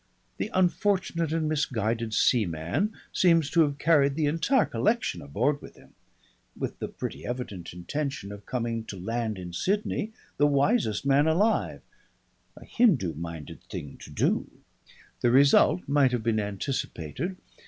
[0.37, 5.93] The unfortunate and misguided seaman seems to have carried the entire collection aboard with him,
[6.57, 11.83] with the pretty evident intention of coming to land in Sydney the wisest man alive
[12.57, 14.49] a Hindoo minded thing to do.
[15.19, 17.37] The result might have been anticipated.